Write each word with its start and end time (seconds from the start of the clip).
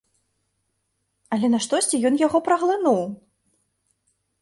Але 1.37 1.47
наштосьці 1.57 2.01
ён 2.11 2.19
яго 2.25 2.37
праглынуў! 2.51 3.01